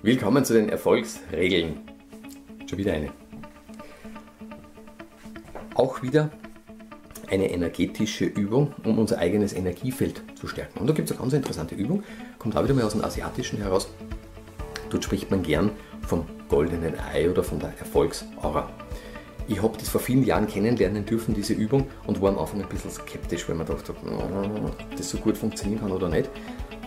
[0.00, 1.80] Willkommen zu den Erfolgsregeln.
[2.70, 3.10] Schon wieder eine.
[5.74, 6.30] Auch wieder
[7.28, 10.78] eine energetische Übung, um unser eigenes Energiefeld zu stärken.
[10.78, 12.04] Und da gibt es eine ganz interessante Übung,
[12.38, 13.88] kommt auch wieder mal aus dem Asiatischen heraus.
[14.88, 15.72] Dort spricht man gern
[16.06, 18.70] vom goldenen Ei oder von der Erfolgsaura.
[19.48, 22.68] Ich habe das vor vielen Jahren kennenlernen dürfen, diese Übung, und war am Anfang ein
[22.68, 26.30] bisschen skeptisch, weil man dachte, ob das so gut funktionieren kann oder nicht.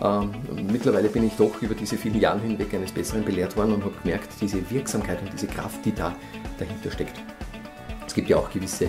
[0.00, 0.32] Ähm,
[0.70, 3.94] mittlerweile bin ich doch über diese vielen Jahre hinweg eines Besseren belehrt worden und habe
[4.02, 6.14] gemerkt, diese Wirksamkeit und diese Kraft, die da
[6.58, 7.20] dahinter steckt.
[8.06, 8.88] Es gibt ja auch gewisse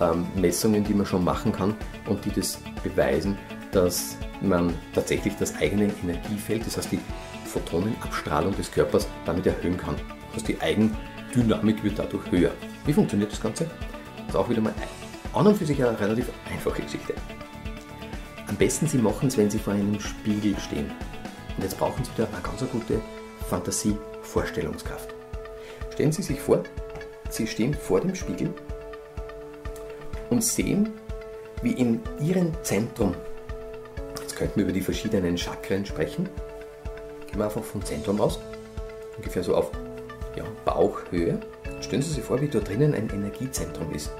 [0.00, 1.74] ähm, Messungen, die man schon machen kann
[2.06, 3.36] und die das beweisen,
[3.72, 7.00] dass man tatsächlich das eigene Energiefeld, das heißt die
[7.46, 9.96] Photonenabstrahlung des Körpers, damit erhöhen kann.
[10.28, 12.50] Das heißt, die Eigendynamik wird dadurch höher.
[12.86, 13.64] Wie funktioniert das Ganze?
[14.18, 14.74] Das ist auch wieder mal
[15.32, 17.14] an und für sich eine relativ einfache Geschichte.
[18.48, 20.90] Am besten Sie machen es, wenn Sie vor einem Spiegel stehen.
[21.56, 23.00] Und jetzt brauchen Sie wieder eine ganz gute
[23.48, 25.14] Fantasie-Vorstellungskraft.
[25.92, 26.62] Stellen Sie sich vor,
[27.28, 28.54] Sie stehen vor dem Spiegel
[30.30, 30.90] und sehen,
[31.62, 33.14] wie in Ihrem Zentrum,
[34.20, 36.28] jetzt könnten wir über die verschiedenen Chakren sprechen,
[37.26, 38.38] gehen wir einfach vom Zentrum aus,
[39.16, 39.70] ungefähr so auf
[40.36, 41.38] ja, Bauchhöhe.
[41.80, 44.10] Stellen Sie sich vor, wie dort drinnen ein Energiezentrum ist.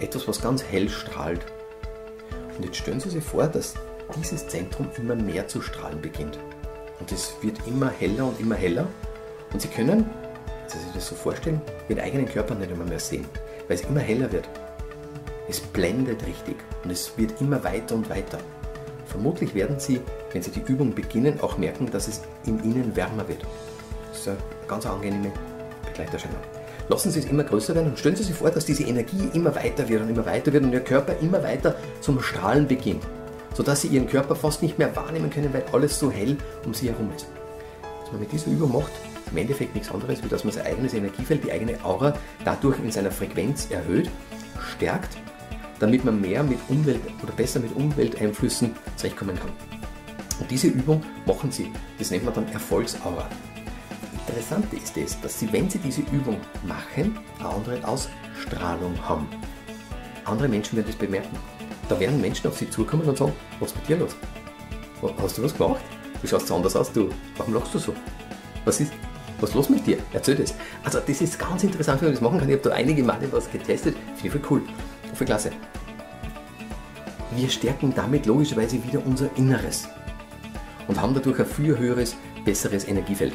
[0.00, 1.46] Etwas, was ganz hell strahlt
[2.58, 3.74] und jetzt stellen Sie sich vor, dass
[4.16, 6.38] dieses Zentrum immer mehr zu strahlen beginnt.
[6.98, 8.88] Und es wird immer heller und immer heller.
[9.52, 12.98] Und Sie können, wenn Sie sich das so vorstellen, den eigenen Körper nicht immer mehr
[12.98, 13.26] sehen,
[13.68, 14.48] weil es immer heller wird.
[15.48, 18.38] Es blendet richtig und es wird immer weiter und weiter.
[19.06, 20.00] Vermutlich werden Sie,
[20.32, 23.42] wenn Sie die Übung beginnen, auch merken, dass es in Ihnen wärmer wird.
[24.10, 25.32] Das ist eine ganz angenehme
[25.86, 26.57] Begleiterscheinung.
[26.88, 29.54] Lassen Sie es immer größer werden und stellen Sie sich vor, dass diese Energie immer
[29.54, 33.02] weiter wird und immer weiter wird und Ihr Körper immer weiter zum Strahlen beginnt,
[33.54, 36.88] sodass Sie Ihren Körper fast nicht mehr wahrnehmen können, weil alles so hell um Sie
[36.88, 37.26] herum ist.
[38.02, 38.90] Was man mit dieser Übung macht,
[39.30, 42.90] im Endeffekt nichts anderes, wie dass man sein eigenes Energiefeld, die eigene Aura dadurch in
[42.90, 44.10] seiner Frequenz erhöht,
[44.74, 45.18] stärkt,
[45.80, 49.50] damit man mehr mit Umwelt oder besser mit Umwelteinflüssen zurechtkommen kann.
[50.40, 51.70] Und diese Übung machen Sie.
[51.98, 53.28] Das nennt man dann Erfolgsaura.
[54.28, 59.26] Interessante ist es, dass Sie, wenn Sie diese Übung machen, eine andere Ausstrahlung haben.
[60.26, 61.34] Andere Menschen werden das bemerken.
[61.88, 64.14] Da werden Menschen auf Sie zukommen und sagen, was ist mit dir los?
[65.22, 65.80] Hast du was gemacht?
[66.20, 67.08] Du schaust so anders aus, du.
[67.38, 67.94] Warum lachst du so?
[68.66, 68.92] Was ist,
[69.40, 69.96] was ist los mit dir?
[70.12, 70.54] Erzähl das.
[70.84, 72.48] Also das ist ganz interessant, wie man das machen kann.
[72.50, 73.96] Ich habe da einige Male was getestet.
[74.16, 74.62] Finde ich voll cool.
[75.14, 75.52] Voll klasse.
[77.34, 79.88] Wir stärken damit logischerweise wieder unser Inneres
[80.86, 82.14] und haben dadurch ein viel höheres
[82.44, 83.34] besseres Energiefeld.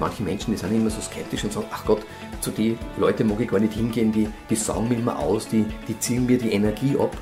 [0.00, 2.00] Manche Menschen, die sind immer so skeptisch und sagen, ach Gott,
[2.40, 5.66] zu den Leuten mag ich gar nicht hingehen, die, die saugen mir immer aus, die,
[5.86, 7.14] die ziehen mir die Energie ab.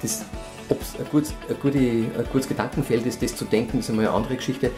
[0.00, 0.24] Das,
[0.70, 4.14] ob es ein, gutes, ein, ein gutes Gedankenfeld ist, das zu denken, ist einmal eine
[4.16, 4.70] andere Geschichte.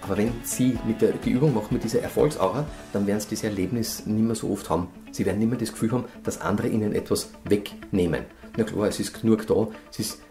[0.00, 3.44] Aber wenn Sie mit der, die Übung machen mit dieser Erfolgsaura, dann werden Sie das
[3.44, 4.88] Erlebnis nicht mehr so oft haben.
[5.12, 8.24] Sie werden nicht mehr das Gefühl haben, dass andere Ihnen etwas wegnehmen.
[8.56, 10.22] Na klar, es ist genug da, es ist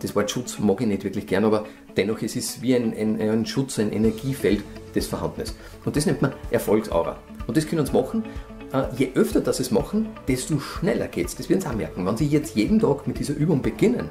[0.00, 1.64] das Wort Schutz mag ich nicht wirklich gern, aber
[1.96, 4.62] dennoch es ist wie ein, ein, ein Schutz, ein Energiefeld,
[4.94, 5.56] das vorhanden ist.
[5.84, 7.18] Und das nennt man Erfolgsaura.
[7.46, 8.24] Und das können Sie machen.
[8.72, 11.36] Äh, je öfter das es machen, desto schneller geht es.
[11.36, 12.06] Das werden Sie auch merken.
[12.06, 14.08] Wenn Sie jetzt jeden Tag mit dieser Übung beginnen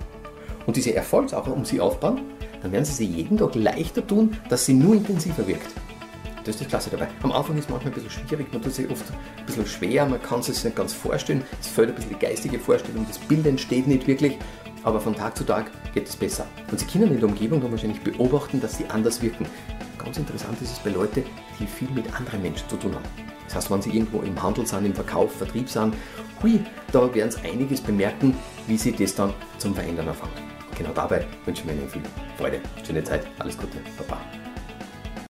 [0.66, 2.22] und diese Erfolgsaura um Sie aufbauen,
[2.62, 5.72] dann werden Sie sie jeden Tag leichter tun, dass sie nur intensiver wirkt.
[6.44, 7.08] Das ist das Klasse dabei.
[7.22, 10.08] Am Anfang ist es manchmal ein bisschen schwierig, man tut sich oft ein bisschen schwer,
[10.08, 11.44] man kann es sich nicht ganz vorstellen.
[11.60, 14.38] Es fällt ein bisschen die geistige Vorstellung, das Bild entsteht nicht wirklich
[14.84, 16.46] aber von Tag zu Tag geht es besser.
[16.70, 19.46] Und Sie können in der Umgebung dann wahrscheinlich beobachten, dass sie anders wirken.
[19.98, 21.24] Ganz interessant ist es bei Leuten,
[21.60, 23.06] die viel mit anderen Menschen zu tun haben.
[23.46, 25.94] Das heißt, wenn Sie irgendwo im Handel sind, im Verkauf, Vertrieb sind,
[26.42, 28.36] hui, da werden Sie einiges bemerken,
[28.68, 30.34] wie Sie das dann zum Verändern anfangen.
[30.78, 32.02] Genau dabei wünsche ich mir Ihnen viel
[32.38, 34.41] Freude, schöne Zeit, alles Gute, Baba.